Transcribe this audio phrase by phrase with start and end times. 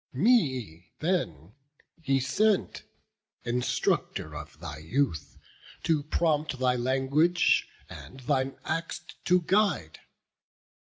[0.13, 1.51] Me then
[2.01, 2.81] he sent,
[3.43, 5.37] instructor of thy youth,
[5.83, 9.99] To prompt thy language, and thine acts to guide.